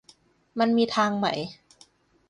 [0.59, 1.27] มันมีทางไหม